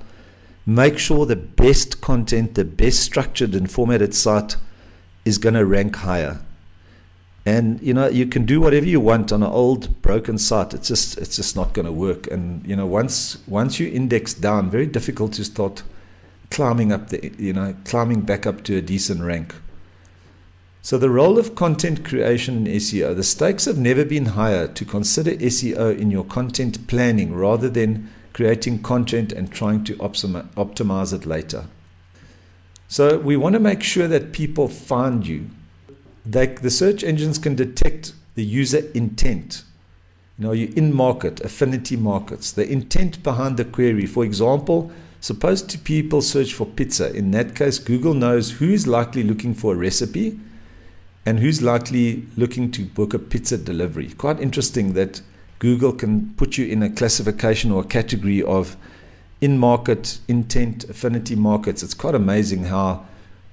make 0.67 0.99
sure 0.99 1.25
the 1.25 1.37
best 1.37 2.01
content, 2.01 2.57
the 2.57 2.65
best 2.65 3.01
structured 3.01 3.55
and 3.55 3.71
formatted 3.71 4.15
site 4.15 4.57
is 5.25 5.39
going 5.39 5.55
to 5.55 5.65
rank 5.65 5.97
higher. 5.97 6.41
And 7.47 7.81
you 7.81 7.95
know 7.95 8.09
you 8.09 8.27
can 8.27 8.45
do 8.45 8.61
whatever 8.61 8.87
you 8.87 8.99
want 8.99 9.31
on 9.31 9.41
an 9.45 9.49
old 9.49 10.03
broken 10.03 10.37
site. 10.37 10.75
It's 10.75 10.89
just 10.89 11.17
it's 11.17 11.37
just 11.37 11.55
not 11.55 11.75
going 11.75 11.87
to 11.87 11.93
work. 11.93 12.27
And 12.27 12.67
you 12.67 12.75
know 12.75 12.87
once 12.87 13.39
once 13.47 13.79
you 13.79 13.89
index 13.89 14.35
down, 14.35 14.69
very 14.69 14.87
difficult 14.87 15.35
to 15.35 15.45
start 15.45 15.85
climbing 16.51 16.91
up 16.91 17.11
the 17.11 17.33
you 17.39 17.53
know 17.53 17.77
climbing 17.85 18.23
back 18.23 18.47
up 18.47 18.65
to 18.65 18.77
a 18.77 18.83
decent 18.83 19.23
rank. 19.23 19.55
So 20.87 20.99
the 20.99 21.11
role 21.11 21.37
of 21.37 21.57
content 21.57 22.05
creation 22.05 22.65
in 22.65 22.75
SEO, 22.75 23.17
the 23.17 23.25
stakes 23.25 23.65
have 23.65 23.77
never 23.77 24.05
been 24.05 24.27
higher 24.27 24.69
to 24.69 24.85
consider 24.85 25.33
SEO 25.33 25.99
in 25.99 26.13
your 26.13 26.23
content 26.23 26.87
planning 26.87 27.35
rather 27.35 27.69
than 27.69 28.09
creating 28.33 28.85
content 28.85 29.33
and 29.33 29.51
trying 29.51 29.83
to 29.83 29.97
optimize 29.97 31.13
it 31.13 31.27
later. 31.27 31.65
So 32.87 33.19
we 33.19 33.37
want 33.37 33.55
to 33.55 33.59
make 33.59 33.83
sure 33.83 34.07
that 34.07 34.31
people 34.31 34.69
find 34.69 35.27
you 35.27 35.51
they, 36.25 36.47
the 36.47 36.71
search 36.71 37.03
engines 37.03 37.39
can 37.39 37.57
detect 37.57 38.13
the 38.37 38.45
user 38.45 38.89
intent. 38.95 39.65
You 40.39 40.45
know, 40.45 40.53
you 40.53 40.73
in 40.77 40.95
market, 40.95 41.41
affinity 41.41 41.97
markets, 41.97 42.53
the 42.53 42.71
intent 42.71 43.25
behind 43.25 43.57
the 43.57 43.65
query. 43.65 44.07
For 44.07 44.25
example, 44.25 44.93
suppose 45.21 45.63
two 45.63 45.79
people 45.79 46.23
search 46.23 46.55
for 46.55 46.65
pizza. 46.65 47.13
In 47.13 47.33
that 47.33 47.57
case, 47.57 47.81
Google 47.81 48.15
knows 48.15 48.53
who's 48.53 48.87
likely 48.87 49.25
looking 49.25 49.53
for 49.53 49.75
a 49.75 49.77
recipe 49.77 50.39
and 51.27 51.41
who's 51.41 51.61
likely 51.61 52.25
looking 52.37 52.71
to 52.71 52.85
book 52.85 53.13
a 53.13 53.19
pizza 53.19 53.59
delivery. 53.59 54.11
Quite 54.11 54.41
interesting 54.41 54.93
that 54.93 55.21
Google 55.59 55.93
can 55.93 56.33
put 56.37 56.57
you 56.57 56.67
in 56.67 56.83
a 56.83 56.89
classification 56.89 57.73
or 57.73 57.83
a 57.83 57.87
category 57.87 58.43
of 58.43 58.77
in 59.41 59.59
market, 59.59 60.19
intent, 60.29 60.85
affinity 60.85 61.35
markets. 61.35 61.83
It's 61.83 61.95
quite 61.95 62.15
amazing 62.15 62.65
how 62.65 63.05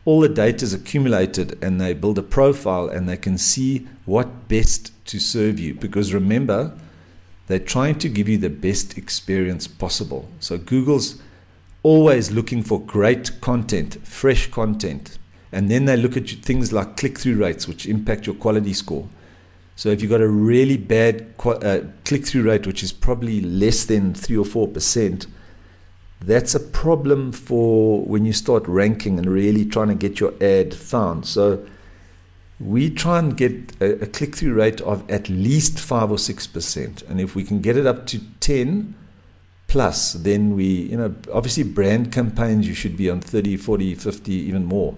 all 0.05 0.19
the 0.19 0.29
data 0.29 0.63
is 0.63 0.73
accumulated 0.73 1.57
and 1.63 1.81
they 1.81 1.93
build 1.93 2.19
a 2.19 2.23
profile 2.23 2.89
and 2.89 3.09
they 3.09 3.17
can 3.17 3.37
see 3.37 3.87
what 4.05 4.47
best 4.47 4.91
to 5.07 5.19
serve 5.19 5.59
you. 5.59 5.73
Because 5.73 6.13
remember, 6.13 6.77
they're 7.47 7.59
trying 7.59 7.95
to 7.99 8.09
give 8.09 8.29
you 8.29 8.37
the 8.37 8.49
best 8.49 8.97
experience 8.97 9.67
possible. 9.67 10.29
So 10.39 10.57
Google's 10.57 11.21
always 11.81 12.31
looking 12.31 12.61
for 12.61 12.79
great 12.79 13.41
content, 13.41 13.97
fresh 14.05 14.47
content. 14.51 15.17
And 15.53 15.69
then 15.69 15.85
they 15.85 15.95
look 15.95 16.17
at 16.17 16.27
things 16.27 16.73
like 16.73 16.97
click 16.97 17.19
through 17.19 17.35
rates, 17.35 17.67
which 17.67 17.85
impact 17.85 18.25
your 18.25 18.35
quality 18.35 18.73
score. 18.73 19.07
So 19.75 19.89
if 19.89 20.01
you've 20.01 20.11
got 20.11 20.21
a 20.21 20.27
really 20.27 20.77
bad 20.77 21.33
uh, 21.45 21.79
click 22.05 22.25
through 22.25 22.43
rate, 22.43 22.67
which 22.67 22.83
is 22.83 22.91
probably 22.91 23.41
less 23.41 23.85
than 23.85 24.13
3 24.13 24.37
or 24.37 24.45
4%, 24.45 25.27
that's 26.21 26.55
a 26.55 26.59
problem 26.59 27.31
for 27.31 28.01
when 28.03 28.25
you 28.25 28.33
start 28.33 28.67
ranking 28.67 29.17
and 29.17 29.29
really 29.29 29.65
trying 29.65 29.89
to 29.89 29.95
get 29.95 30.19
your 30.19 30.33
ad 30.41 30.73
found. 30.73 31.25
So 31.25 31.65
we 32.59 32.89
try 32.89 33.19
and 33.19 33.35
get 33.35 33.73
a, 33.81 34.03
a 34.03 34.07
click 34.07 34.35
through 34.35 34.53
rate 34.53 34.79
of 34.81 35.09
at 35.09 35.27
least 35.27 35.79
5 35.79 36.11
or 36.11 36.17
6%. 36.17 37.09
And 37.09 37.19
if 37.19 37.35
we 37.35 37.43
can 37.43 37.61
get 37.61 37.77
it 37.77 37.85
up 37.85 38.05
to 38.07 38.21
10 38.39 38.95
plus, 39.67 40.13
then 40.13 40.55
we, 40.55 40.65
you 40.65 40.97
know, 40.97 41.15
obviously 41.33 41.63
brand 41.63 42.11
campaigns, 42.11 42.67
you 42.67 42.73
should 42.73 42.95
be 42.95 43.09
on 43.09 43.21
30, 43.21 43.57
40, 43.57 43.95
50, 43.95 44.31
even 44.31 44.65
more 44.65 44.95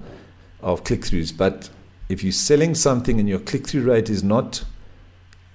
of 0.62 0.83
click 0.83 1.01
throughs. 1.01 1.35
But 1.35 1.69
if 2.09 2.24
you're 2.24 2.31
selling 2.31 2.75
something 2.75 3.19
and 3.19 3.27
your 3.27 3.39
click 3.39 3.67
through 3.67 3.83
rate 3.83 4.09
is 4.09 4.24
not 4.24 4.63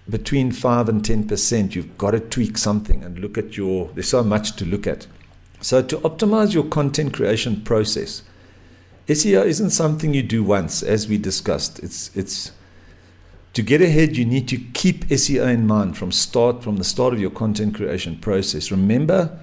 between 0.08 0.50
5 0.50 0.88
and 0.88 1.02
10%, 1.02 1.74
you've 1.74 1.96
got 1.98 2.12
to 2.12 2.20
tweak 2.20 2.58
something 2.58 3.04
and 3.04 3.18
look 3.18 3.38
at 3.38 3.56
your, 3.56 3.90
there's 3.94 4.08
so 4.08 4.24
much 4.24 4.56
to 4.56 4.64
look 4.64 4.86
at. 4.86 5.06
So, 5.60 5.82
to 5.82 5.98
optimize 5.98 6.54
your 6.54 6.64
content 6.64 7.12
creation 7.12 7.60
process, 7.62 8.22
SEO 9.08 9.44
isn't 9.44 9.70
something 9.70 10.14
you 10.14 10.22
do 10.22 10.42
once, 10.42 10.82
as 10.82 11.06
we 11.06 11.18
discussed. 11.18 11.78
It's, 11.80 12.14
it's 12.16 12.52
to 13.52 13.62
get 13.62 13.82
ahead, 13.82 14.16
you 14.16 14.24
need 14.24 14.48
to 14.48 14.56
keep 14.56 15.06
SEO 15.06 15.52
in 15.52 15.66
mind 15.66 15.98
from 15.98 16.12
start 16.12 16.62
from 16.62 16.76
the 16.76 16.84
start 16.84 17.12
of 17.12 17.20
your 17.20 17.30
content 17.30 17.74
creation 17.74 18.16
process. 18.16 18.70
Remember 18.70 19.38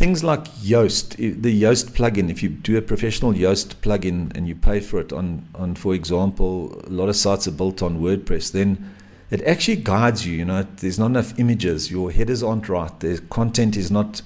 things 0.00 0.24
like 0.24 0.44
Yoast, 0.54 1.16
the 1.16 1.62
Yoast 1.62 1.90
plugin. 1.90 2.30
If 2.30 2.42
you 2.42 2.48
do 2.48 2.78
a 2.78 2.80
professional 2.80 3.34
Yoast 3.34 3.74
plugin 3.82 4.34
and 4.34 4.48
you 4.48 4.54
pay 4.54 4.80
for 4.80 4.98
it 4.98 5.12
on, 5.12 5.46
on 5.54 5.74
for 5.74 5.94
example, 5.94 6.80
a 6.86 6.88
lot 6.88 7.10
of 7.10 7.16
sites 7.16 7.46
are 7.46 7.50
built 7.50 7.82
on 7.82 8.00
WordPress, 8.00 8.50
then 8.52 8.94
it 9.30 9.42
actually 9.42 9.76
guides 9.76 10.26
you. 10.26 10.38
You 10.38 10.46
know, 10.46 10.66
there's 10.76 10.98
not 10.98 11.08
enough 11.08 11.38
images, 11.38 11.90
your 11.90 12.10
headers 12.12 12.42
aren't 12.42 12.66
right, 12.70 12.98
the 13.00 13.20
content 13.28 13.76
is 13.76 13.90
not 13.90 14.22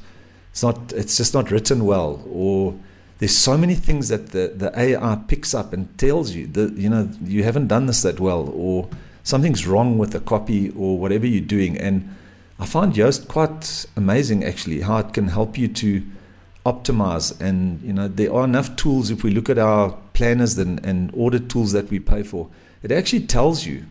it's 0.52 0.62
not 0.62 0.92
it's 0.92 1.16
just 1.16 1.34
not 1.34 1.50
written 1.50 1.84
well 1.84 2.22
or 2.30 2.78
there's 3.18 3.36
so 3.36 3.58
many 3.58 3.74
things 3.74 4.08
that 4.10 4.28
the, 4.28 4.52
the 4.54 4.70
AI 4.78 5.16
picks 5.26 5.54
up 5.54 5.72
and 5.72 5.98
tells 5.98 6.30
you 6.36 6.46
that 6.46 6.74
you 6.76 6.88
know 6.88 7.10
you 7.24 7.42
haven't 7.42 7.66
done 7.66 7.86
this 7.86 8.02
that 8.02 8.20
well 8.20 8.48
or 8.54 8.88
something's 9.24 9.66
wrong 9.66 9.98
with 9.98 10.12
the 10.12 10.20
copy 10.20 10.70
or 10.76 10.96
whatever 11.00 11.26
you're 11.26 11.40
doing 11.56 11.76
and 11.76 12.08
I 12.58 12.66
find 12.66 12.92
Yoast 12.92 13.28
quite 13.28 13.86
amazing 13.96 14.44
actually 14.44 14.80
how 14.82 14.98
it 14.98 15.12
can 15.12 15.28
help 15.28 15.58
you 15.58 15.68
to 15.68 16.02
optimize 16.64 17.38
and 17.40 17.82
you 17.82 17.92
know 17.92 18.08
there 18.08 18.32
are 18.32 18.44
enough 18.44 18.74
tools 18.76 19.10
if 19.10 19.22
we 19.22 19.30
look 19.30 19.50
at 19.50 19.58
our 19.58 19.98
planners 20.14 20.56
and, 20.56 20.84
and 20.86 21.12
audit 21.14 21.50
tools 21.50 21.72
that 21.72 21.90
we 21.90 21.98
pay 21.98 22.22
for 22.22 22.48
it 22.82 22.90
actually 22.90 23.26
tells 23.26 23.66
you 23.66 23.84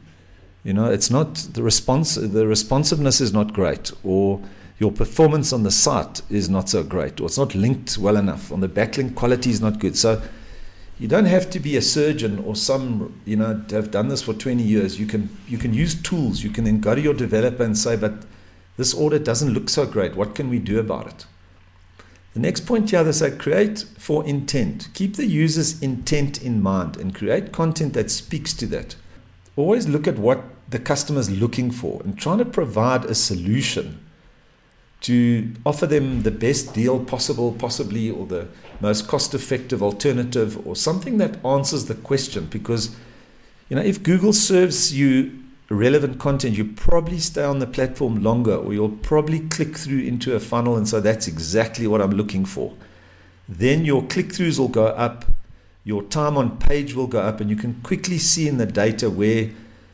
you 0.63 0.74
know 0.74 0.86
it's 0.86 1.12
not 1.12 1.36
the 1.53 1.62
response 1.62 2.15
the 2.15 2.48
responsiveness 2.48 3.22
is 3.22 3.32
not 3.32 3.53
great 3.53 3.91
or 4.03 4.41
your 4.79 4.91
performance 4.91 5.53
on 5.53 5.63
the 5.63 5.72
site 5.72 6.22
is 6.29 6.50
not 6.50 6.70
so 6.70 6.84
great, 6.84 7.22
or 7.22 7.25
it's 7.25 7.38
not 7.38 7.55
linked 7.55 7.98
well 7.98 8.17
enough, 8.17 8.51
on 8.51 8.60
the 8.60 8.67
backlink 8.67 9.15
quality 9.15 9.50
is 9.50 9.62
not 9.62 9.79
good. 9.79 9.98
So 9.98 10.22
you 11.00 11.08
don't 11.08 11.25
have 11.25 11.50
to 11.51 11.60
be 11.60 11.77
a 11.77 11.82
surgeon 11.82 12.39
or 12.39 12.55
some, 12.55 13.20
you 13.25 13.36
know, 13.36 13.63
have 13.70 13.91
done 13.91 14.10
this 14.10 14.22
for 14.22 14.34
20 14.34 14.62
years. 14.62 15.00
You 15.00 15.05
can 15.05 15.29
you 15.48 15.58
can 15.58 15.74
use 15.74 16.01
tools. 16.01 16.43
You 16.43 16.50
can 16.50 16.63
then 16.65 16.79
go 16.82 16.96
to 16.96 17.01
your 17.01 17.13
developer 17.13 17.63
and 17.63 17.77
say, 17.77 17.96
but 17.96 18.13
this 18.77 18.94
audit 18.94 19.24
doesn't 19.24 19.53
look 19.53 19.70
so 19.70 19.86
great. 19.86 20.15
What 20.15 20.36
can 20.36 20.50
we 20.50 20.60
do 20.60 20.80
about 20.80 21.08
it? 21.08 21.25
The 22.34 22.39
next 22.39 22.62
point 22.62 22.89
here, 22.89 23.03
they 23.03 23.12
say 23.12 23.32
create 23.32 23.86
for 23.98 24.25
intent. 24.25 24.89
Keep 24.96 25.18
the 25.18 25.27
user's 25.27 25.82
intent 25.82 26.42
in 26.42 26.62
mind 26.62 26.98
and 26.98 27.13
create 27.13 27.51
content 27.51 27.94
that 27.94 28.10
speaks 28.10 28.53
to 28.56 28.65
that. 28.68 28.96
Always 29.56 29.88
look 29.88 30.08
at 30.08 30.18
what 30.18 30.44
the 30.68 30.80
customer 30.80 31.20
is 31.20 31.30
looking 31.30 31.70
for 31.70 32.01
and 32.03 32.18
trying 32.18 32.39
to 32.39 32.46
provide 32.46 33.06
a 33.06 33.13
solution 33.13 34.00
to 35.01 35.53
offer 35.65 35.86
them 35.86 36.24
the 36.24 36.32
best 36.32 36.74
deal 36.74 37.03
possible, 37.03 37.51
possibly, 37.51 38.10
or 38.10 38.25
the 38.25 38.48
most 38.80 39.08
cost 39.08 39.36
effective 39.36 39.84
alternative, 39.84 40.65
or 40.65 40.75
something 40.75 41.18
that 41.18 41.44
answers 41.46 41.86
the 41.86 41.96
question. 41.96 42.48
Because, 42.50 42.96
you 43.70 43.75
know, 43.75 43.82
if 43.82 44.01
Google 44.01 44.34
serves 44.34 44.98
you 44.98 45.42
relevant 45.70 46.20
content, 46.20 46.58
you 46.58 46.65
probably 46.65 47.20
stay 47.20 47.43
on 47.43 47.60
the 47.60 47.67
platform 47.67 48.22
longer, 48.22 48.55
or 48.55 48.74
you'll 48.74 48.89
probably 48.89 49.39
click 49.39 49.77
through 49.77 50.00
into 50.00 50.36
a 50.36 50.39
funnel 50.39 50.75
and 50.75 50.88
so 50.88 51.00
that's 51.00 51.27
exactly 51.27 51.88
what 51.88 52.01
I'm 52.01 52.12
looking 52.12 52.46
for. 52.46 52.74
Then 53.48 53.86
your 53.86 54.03
click 54.03 54.27
throughs 54.27 54.60
will 54.60 54.67
go 54.67 54.88
up, 54.88 55.25
your 55.84 56.03
time 56.03 56.38
on 56.38 56.58
page 56.58 56.93
will 56.93 57.08
go 57.08 57.20
up, 57.20 57.41
and 57.41 57.50
you 57.50 57.55
can 57.55 57.82
quickly 57.82 58.17
see 58.17 58.48
in 58.48 58.58
the 58.58 58.65
data 58.65 59.10
where 59.10 59.50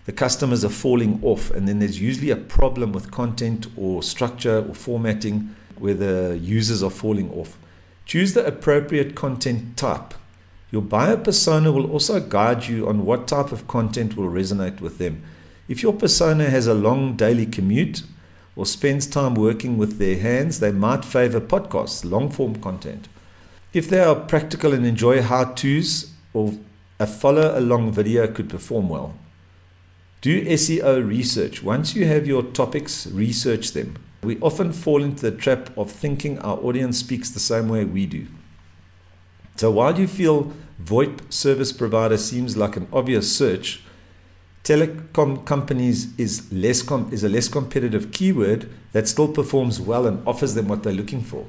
the 0.06 0.12
customers 0.12 0.66
are 0.66 0.70
falling 0.70 1.20
off, 1.24 1.52
and 1.52 1.68
then 1.68 1.80
there's 1.80 2.02
usually 2.02 2.32
a 2.32 2.36
problem 2.36 2.92
with 2.92 3.12
content 3.12 3.68
or 3.78 4.02
structure 4.02 4.66
or 4.68 4.74
formatting 4.74 5.56
where 5.78 5.94
the 5.94 6.40
users 6.42 6.82
are 6.84 6.90
falling 6.90 7.32
off. 7.32 7.58
Choose 8.06 8.34
the 8.34 8.46
appropriate 8.46 9.14
content 9.14 9.78
type. 9.78 10.16
Your 10.72 10.82
buyer 10.82 11.18
persona 11.18 11.72
will 11.72 11.90
also 11.92 12.20
guide 12.20 12.66
you 12.68 12.88
on 12.88 13.06
what 13.06 13.28
type 13.28 13.52
of 13.52 13.68
content 13.68 14.18
will 14.18 14.30
resonate 14.30 14.82
with 14.82 14.98
them. 14.98 15.24
If 15.70 15.84
your 15.84 15.94
persona 15.94 16.50
has 16.50 16.66
a 16.66 16.74
long 16.74 17.16
daily 17.16 17.46
commute 17.46 18.02
or 18.56 18.66
spends 18.66 19.06
time 19.06 19.36
working 19.36 19.78
with 19.78 20.00
their 20.00 20.18
hands, 20.18 20.60
they 20.60 20.72
might 20.72 21.06
favor 21.06 21.40
podcasts, 21.40 22.04
long 22.04 22.32
form 22.32 22.56
content. 22.56 23.08
If 23.72 23.88
they 23.88 24.00
are 24.00 24.16
practical 24.16 24.74
and 24.74 24.84
enjoy 24.84 25.22
how 25.22 25.54
to's 25.54 26.12
or 26.34 26.56
a 27.00 27.06
follow 27.06 27.58
along 27.58 27.92
video 27.92 28.28
could 28.28 28.50
perform 28.50 28.90
well. 28.90 29.14
Do 30.22 30.44
SEO 30.44 31.08
research. 31.08 31.62
Once 31.62 31.96
you 31.96 32.06
have 32.08 32.26
your 32.26 32.42
topics, 32.42 33.06
research 33.06 33.74
them. 33.74 33.96
We 34.24 34.40
often 34.40 34.74
fall 34.74 35.04
into 35.04 35.22
the 35.30 35.38
trap 35.38 35.70
of 35.78 35.92
thinking 35.92 36.40
our 36.40 36.58
audience 36.58 36.98
speaks 36.98 37.30
the 37.30 37.40
same 37.40 37.70
way 37.70 37.86
we 37.86 38.08
do. 38.08 38.26
So 39.56 39.70
while 39.70 40.00
you 40.00 40.08
feel 40.08 40.52
VoIP 40.84 41.32
service 41.32 41.72
provider 41.72 42.18
seems 42.18 42.58
like 42.58 42.76
an 42.76 42.88
obvious 42.92 43.34
search, 43.34 43.84
telecom 44.70 45.44
companies 45.46 46.16
is 46.20 46.52
less 46.54 46.84
com- 46.84 47.10
is 47.12 47.24
a 47.24 47.30
less 47.30 47.48
competitive 47.48 48.12
keyword 48.12 48.70
that 48.92 49.08
still 49.08 49.28
performs 49.28 49.82
well 49.82 50.06
and 50.06 50.26
offers 50.28 50.54
them 50.54 50.68
what 50.68 50.84
they're 50.84 50.94
looking 50.94 51.24
for. 51.24 51.48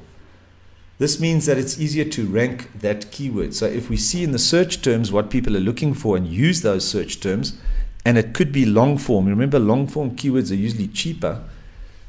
This 0.97 1.19
means 1.19 1.45
that 1.45 1.59
it's 1.59 1.79
easier 1.79 2.05
to 2.05 2.25
rank 2.25 2.71
that 2.79 3.11
keyword. 3.11 3.53
So 3.53 3.67
if 3.67 3.91
we 3.91 3.97
see 3.97 4.23
in 4.23 4.31
the 4.31 4.39
search 4.39 4.81
terms 4.81 5.11
what 5.11 5.29
people 5.29 5.55
are 5.55 5.67
looking 5.69 5.93
for 5.93 6.17
and 6.17 6.27
use 6.27 6.61
those 6.61 6.87
search 6.87 7.19
terms, 7.19 7.59
and 8.03 8.17
it 8.17 8.33
could 8.33 8.51
be 8.51 8.65
long 8.65 8.97
form. 8.97 9.27
Remember, 9.27 9.59
long 9.59 9.85
form 9.85 10.15
keywords 10.15 10.51
are 10.51 10.55
usually 10.55 10.87
cheaper. 10.87 11.43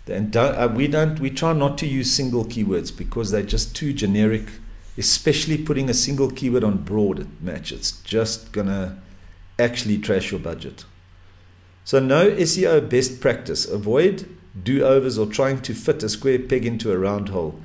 And 0.07 0.35
uh, 0.35 0.73
we 0.75 0.89
don't 0.89 1.21
we 1.21 1.29
try 1.29 1.53
not 1.53 1.77
to 1.79 1.87
use 1.87 2.11
single 2.11 2.47
keywords 2.47 2.97
because 2.97 3.31
they're 3.31 3.43
just 3.43 3.77
too 3.77 3.93
generic. 3.93 4.47
Especially 4.97 5.59
putting 5.59 5.91
a 5.91 5.95
single 5.95 6.31
keyword 6.31 6.65
on 6.65 6.79
broad 6.79 7.27
match, 7.41 7.73
it's 7.73 7.93
just 8.03 8.53
gonna 8.53 9.01
actually 9.59 9.99
trash 9.99 10.31
your 10.31 10.41
budget. 10.41 10.85
So, 11.85 11.99
no 11.99 12.31
SEO 12.31 12.89
best 12.89 13.21
practice. 13.21 13.67
Avoid 13.67 14.29
do 14.63 14.85
overs 14.85 15.19
or 15.19 15.27
trying 15.27 15.61
to 15.63 15.75
fit 15.75 16.03
a 16.03 16.09
square 16.09 16.39
peg 16.39 16.67
into 16.67 16.93
a 16.93 16.99
round 16.99 17.31
hole. 17.31 17.59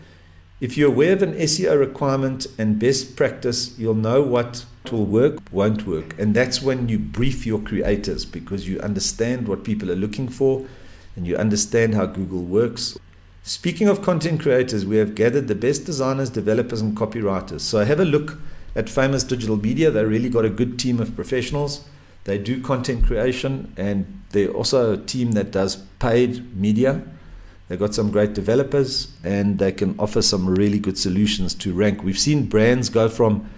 If 0.59 0.77
you're 0.77 0.89
aware 0.89 1.13
of 1.13 1.21
an 1.21 1.33
SEO 1.33 1.79
requirement 1.79 2.47
and 2.57 2.79
best 2.79 3.15
practice, 3.15 3.77
you'll 3.77 3.93
know 3.93 4.23
what 4.23 4.65
will 4.91 5.05
work, 5.05 5.37
won't 5.51 5.85
work. 5.85 6.17
And 6.17 6.33
that's 6.33 6.61
when 6.61 6.89
you 6.89 6.97
brief 6.97 7.45
your 7.45 7.59
creators 7.59 8.25
because 8.25 8.67
you 8.67 8.79
understand 8.79 9.47
what 9.47 9.63
people 9.63 9.91
are 9.91 9.95
looking 9.95 10.29
for 10.29 10.65
and 11.15 11.27
you 11.27 11.35
understand 11.35 11.93
how 11.93 12.07
Google 12.07 12.41
works. 12.41 12.97
Speaking 13.43 13.87
of 13.87 14.01
content 14.01 14.41
creators, 14.41 14.85
we 14.85 14.97
have 14.97 15.13
gathered 15.13 15.47
the 15.47 15.55
best 15.55 15.85
designers, 15.85 16.29
developers, 16.29 16.81
and 16.81 16.97
copywriters. 16.97 17.61
So 17.61 17.83
have 17.85 17.99
a 17.99 18.05
look 18.05 18.39
at 18.75 18.89
Famous 18.89 19.23
Digital 19.23 19.57
Media. 19.57 19.91
They 19.91 20.03
really 20.05 20.29
got 20.29 20.45
a 20.45 20.49
good 20.49 20.79
team 20.79 20.99
of 20.99 21.15
professionals. 21.15 21.85
They 22.27 22.37
do 22.37 22.61
content 22.61 23.05
creation 23.05 23.73
and 23.77 24.21
they're 24.31 24.51
also 24.51 24.93
a 24.93 24.97
team 24.97 25.31
that 25.31 25.51
does 25.51 25.77
paid 25.99 26.53
media. 26.57 27.01
They've 27.67 27.79
got 27.79 27.95
some 27.95 28.11
great 28.11 28.33
developers 28.33 29.13
and 29.23 29.57
they 29.59 29.71
can 29.71 29.95
offer 29.97 30.21
some 30.21 30.45
really 30.45 30.77
good 30.77 30.97
solutions 30.97 31.55
to 31.55 31.73
rank. 31.73 32.03
We've 32.03 32.19
seen 32.19 32.47
brands 32.47 32.89
go 32.89 33.07
from 33.07 33.49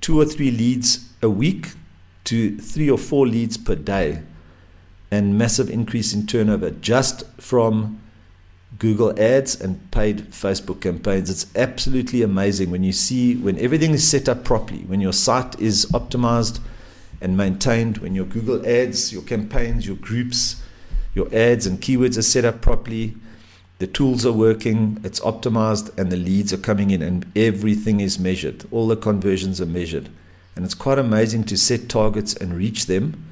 two 0.00 0.20
or 0.20 0.24
three 0.24 0.50
leads 0.50 1.08
a 1.22 1.30
week 1.30 1.74
to 2.24 2.58
three 2.58 2.90
or 2.90 2.98
four 2.98 3.24
leads 3.24 3.56
per 3.56 3.76
day 3.76 4.24
and 5.12 5.38
massive 5.38 5.70
increase 5.70 6.12
in 6.12 6.26
turnover 6.26 6.70
just 6.70 7.24
from 7.40 8.00
Google 8.80 9.16
ads 9.16 9.60
and 9.60 9.92
paid 9.92 10.32
Facebook 10.32 10.80
campaigns. 10.80 11.30
It's 11.30 11.46
absolutely 11.54 12.22
amazing 12.22 12.72
when 12.72 12.82
you 12.82 12.92
see 12.92 13.36
when 13.36 13.60
everything 13.60 13.92
is 13.92 14.10
set 14.10 14.28
up 14.28 14.42
properly, 14.42 14.80
when 14.88 15.00
your 15.00 15.12
site 15.12 15.60
is 15.60 15.86
optimized 15.92 16.58
and 17.20 17.36
maintained 17.36 17.98
when 17.98 18.14
your 18.14 18.24
Google 18.24 18.66
ads, 18.66 19.12
your 19.12 19.22
campaigns, 19.22 19.86
your 19.86 19.96
groups, 19.96 20.62
your 21.14 21.32
ads 21.34 21.66
and 21.66 21.80
keywords 21.80 22.16
are 22.16 22.22
set 22.22 22.44
up 22.44 22.60
properly. 22.60 23.14
The 23.78 23.86
tools 23.86 24.26
are 24.26 24.32
working, 24.32 25.00
it's 25.04 25.20
optimized, 25.20 25.96
and 25.98 26.10
the 26.10 26.16
leads 26.16 26.52
are 26.52 26.58
coming 26.58 26.90
in, 26.90 27.02
and 27.02 27.30
everything 27.36 28.00
is 28.00 28.18
measured. 28.18 28.64
All 28.70 28.88
the 28.88 28.96
conversions 28.96 29.60
are 29.60 29.66
measured. 29.66 30.08
And 30.56 30.64
it's 30.64 30.74
quite 30.74 30.98
amazing 30.98 31.44
to 31.44 31.56
set 31.56 31.88
targets 31.88 32.34
and 32.34 32.54
reach 32.54 32.86
them 32.86 33.24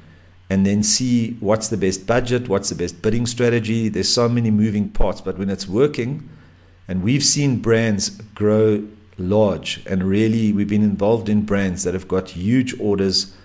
and 0.49 0.65
then 0.65 0.83
see 0.83 1.33
what's 1.41 1.67
the 1.67 1.77
best 1.77 2.07
budget, 2.07 2.47
what's 2.47 2.69
the 2.69 2.75
best 2.75 3.01
bidding 3.01 3.25
strategy. 3.25 3.89
There's 3.89 4.07
so 4.07 4.29
many 4.29 4.49
moving 4.49 4.89
parts, 4.89 5.19
but 5.19 5.37
when 5.37 5.49
it's 5.49 5.67
working, 5.67 6.29
and 6.87 7.03
we've 7.03 7.23
seen 7.23 7.59
brands 7.59 8.09
grow 8.09 8.87
large, 9.17 9.81
and 9.85 10.03
really, 10.03 10.53
we've 10.53 10.69
been 10.69 10.83
involved 10.83 11.27
in 11.27 11.41
brands 11.41 11.83
that 11.83 11.93
have 11.93 12.07
got 12.07 12.29
huge 12.29 12.79
orders 12.79 13.35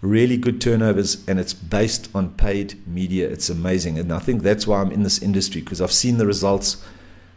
really 0.00 0.36
good 0.36 0.60
turnovers 0.60 1.26
and 1.26 1.40
it's 1.40 1.54
based 1.54 2.08
on 2.14 2.30
paid 2.30 2.86
media. 2.86 3.28
It's 3.28 3.48
amazing. 3.48 3.98
And 3.98 4.12
I 4.12 4.18
think 4.18 4.42
that's 4.42 4.66
why 4.66 4.80
I'm 4.80 4.92
in 4.92 5.02
this 5.02 5.22
industry 5.22 5.60
because 5.60 5.80
I've 5.80 5.92
seen 5.92 6.18
the 6.18 6.26
results. 6.26 6.84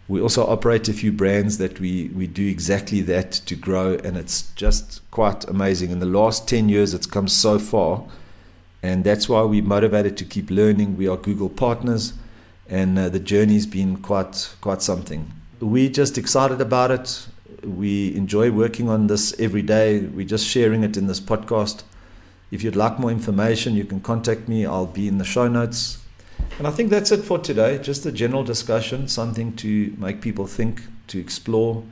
We 0.07 0.19
also 0.19 0.45
operate 0.45 0.89
a 0.89 0.93
few 0.93 1.11
brands 1.11 1.59
that 1.59 1.79
we, 1.79 2.09
we 2.09 2.25
do 2.27 2.47
exactly 2.47 3.01
that 3.01 3.31
to 3.31 3.55
grow, 3.55 3.93
and 4.03 4.17
it's 4.17 4.51
just 4.53 5.01
quite 5.11 5.47
amazing. 5.47 5.91
In 5.91 5.99
the 5.99 6.07
last 6.07 6.49
10 6.49 6.67
years, 6.67 6.95
it's 6.95 7.05
come 7.05 7.27
so 7.27 7.59
far, 7.59 8.03
and 8.81 9.03
that's 9.03 9.29
why 9.29 9.43
we're 9.43 9.61
motivated 9.61 10.17
to 10.17 10.25
keep 10.25 10.49
learning. 10.49 10.97
We 10.97 11.07
are 11.07 11.15
Google 11.15 11.47
partners, 11.47 12.13
and 12.67 12.97
uh, 12.97 13.09
the 13.09 13.19
journey's 13.19 13.67
been 13.67 13.97
quite, 13.97 14.51
quite 14.61 14.81
something. 14.81 15.31
We're 15.59 15.91
just 15.91 16.17
excited 16.17 16.59
about 16.59 16.89
it. 16.89 17.27
We 17.63 18.15
enjoy 18.15 18.49
working 18.49 18.89
on 18.89 19.05
this 19.05 19.39
every 19.39 19.61
day. 19.61 19.99
We're 19.99 20.25
just 20.25 20.47
sharing 20.47 20.83
it 20.83 20.97
in 20.97 21.05
this 21.05 21.19
podcast. 21.19 21.83
If 22.51 22.63
you'd 22.63 22.75
like 22.75 22.99
more 22.99 23.11
information, 23.11 23.75
you 23.75 23.85
can 23.85 23.99
contact 23.99 24.47
me. 24.47 24.65
I'll 24.65 24.85
be 24.85 25.07
in 25.07 25.17
the 25.17 25.25
show 25.25 25.47
notes. 25.47 25.99
And 26.57 26.67
I 26.67 26.71
think 26.71 26.89
that's 26.89 27.11
it 27.11 27.23
for 27.23 27.37
today. 27.37 27.77
Just 27.77 28.05
a 28.05 28.11
general 28.11 28.43
discussion, 28.43 29.07
something 29.07 29.55
to 29.57 29.95
make 29.97 30.21
people 30.21 30.47
think, 30.47 30.81
to 31.07 31.19
explore. 31.19 31.83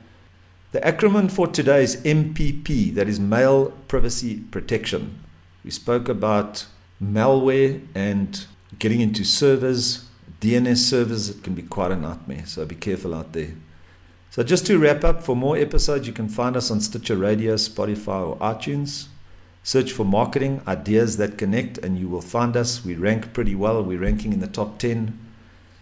The 0.72 0.80
acronym 0.80 1.30
for 1.30 1.46
today 1.46 1.82
is 1.82 1.96
MPP, 2.02 2.94
that 2.94 3.08
is 3.08 3.18
Mail 3.18 3.70
Privacy 3.88 4.40
Protection. 4.50 5.18
We 5.64 5.70
spoke 5.70 6.08
about 6.08 6.66
malware 7.02 7.86
and 7.94 8.46
getting 8.78 9.00
into 9.00 9.24
servers, 9.24 10.04
DNS 10.40 10.76
servers. 10.76 11.30
It 11.30 11.42
can 11.42 11.54
be 11.54 11.62
quite 11.62 11.90
a 11.90 11.96
nightmare, 11.96 12.44
so 12.44 12.66
be 12.66 12.74
careful 12.74 13.14
out 13.14 13.32
there. 13.32 13.52
So, 14.30 14.42
just 14.42 14.66
to 14.66 14.78
wrap 14.78 15.04
up, 15.04 15.22
for 15.22 15.34
more 15.34 15.56
episodes, 15.56 16.06
you 16.06 16.12
can 16.12 16.28
find 16.28 16.54
us 16.54 16.70
on 16.70 16.80
Stitcher 16.80 17.16
Radio, 17.16 17.54
Spotify, 17.54 18.28
or 18.28 18.36
iTunes. 18.36 19.06
Search 19.62 19.92
for 19.92 20.04
marketing 20.04 20.62
ideas 20.66 21.16
that 21.18 21.38
connect, 21.38 21.78
and 21.78 21.98
you 21.98 22.08
will 22.08 22.22
find 22.22 22.56
us. 22.56 22.84
We 22.84 22.94
rank 22.94 23.32
pretty 23.32 23.54
well. 23.54 23.82
We're 23.82 24.00
ranking 24.00 24.32
in 24.32 24.40
the 24.40 24.46
top 24.46 24.78
10. 24.78 25.18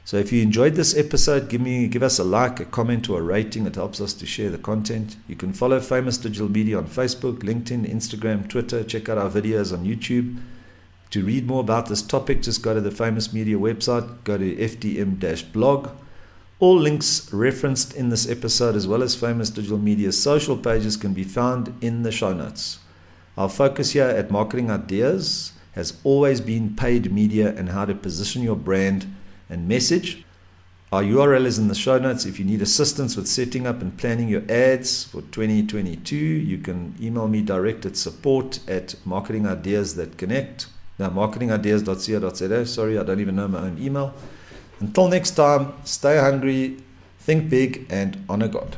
So 0.04 0.16
if 0.16 0.32
you 0.32 0.40
enjoyed 0.40 0.74
this 0.74 0.96
episode, 0.96 1.48
give 1.48 1.60
me 1.60 1.88
give 1.88 2.02
us 2.02 2.20
a 2.20 2.24
like, 2.24 2.60
a 2.60 2.64
comment, 2.64 3.10
or 3.10 3.18
a 3.18 3.22
rating. 3.22 3.66
It 3.66 3.74
helps 3.74 4.00
us 4.00 4.14
to 4.14 4.26
share 4.26 4.50
the 4.50 4.58
content. 4.58 5.16
You 5.26 5.34
can 5.34 5.52
follow 5.52 5.80
Famous 5.80 6.16
Digital 6.16 6.48
Media 6.48 6.78
on 6.78 6.86
Facebook, 6.86 7.38
LinkedIn, 7.40 7.92
Instagram, 7.92 8.48
Twitter. 8.48 8.84
Check 8.84 9.08
out 9.08 9.18
our 9.18 9.28
videos 9.28 9.72
on 9.72 9.84
YouTube. 9.84 10.40
To 11.10 11.24
read 11.24 11.46
more 11.46 11.60
about 11.60 11.86
this 11.86 12.02
topic, 12.02 12.42
just 12.42 12.62
go 12.62 12.74
to 12.74 12.80
the 12.80 12.90
Famous 12.90 13.32
Media 13.32 13.56
website, 13.56 14.22
go 14.24 14.38
to 14.38 14.56
FDM-blog. 14.56 15.90
All 16.58 16.78
links 16.78 17.32
referenced 17.32 17.94
in 17.94 18.08
this 18.08 18.28
episode, 18.28 18.76
as 18.76 18.86
well 18.88 19.02
as 19.02 19.14
Famous 19.14 19.50
Digital 19.50 19.78
Media's 19.78 20.20
social 20.20 20.56
pages, 20.56 20.96
can 20.96 21.14
be 21.14 21.24
found 21.24 21.74
in 21.80 22.02
the 22.02 22.12
show 22.12 22.32
notes. 22.32 22.78
Our 23.36 23.48
focus 23.50 23.92
here 23.92 24.04
at 24.04 24.30
Marketing 24.30 24.70
Ideas 24.70 25.52
has 25.72 25.98
always 26.04 26.40
been 26.40 26.74
paid 26.74 27.12
media 27.12 27.54
and 27.54 27.68
how 27.68 27.84
to 27.84 27.94
position 27.94 28.42
your 28.42 28.56
brand 28.56 29.14
and 29.50 29.68
message. 29.68 30.24
Our 30.90 31.02
URL 31.02 31.44
is 31.44 31.58
in 31.58 31.68
the 31.68 31.74
show 31.74 31.98
notes. 31.98 32.24
If 32.24 32.38
you 32.38 32.46
need 32.46 32.62
assistance 32.62 33.14
with 33.14 33.28
setting 33.28 33.66
up 33.66 33.82
and 33.82 33.94
planning 33.98 34.28
your 34.28 34.42
ads 34.48 35.04
for 35.04 35.20
2022, 35.20 36.16
you 36.16 36.58
can 36.58 36.94
email 36.98 37.28
me 37.28 37.42
direct 37.42 37.84
at 37.84 37.98
support 37.98 38.60
at 38.68 38.94
marketing. 39.04 39.42
Now, 39.42 39.50
marketingideas.co.za. 41.10 42.66
Sorry, 42.66 42.98
I 42.98 43.02
don't 43.02 43.20
even 43.20 43.36
know 43.36 43.48
my 43.48 43.58
own 43.58 43.76
email. 43.78 44.14
Until 44.80 45.08
next 45.08 45.32
time, 45.32 45.74
stay 45.84 46.16
hungry, 46.16 46.78
think 47.18 47.50
big, 47.50 47.86
and 47.90 48.24
honor 48.30 48.48
God. 48.48 48.76